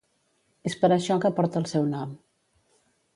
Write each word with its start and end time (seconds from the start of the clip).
És 0.69 0.75
per 0.83 0.89
això 0.95 1.17
que 1.25 1.31
porta 1.41 1.61
el 1.61 1.67
seu 1.73 1.85
nom. 1.91 2.17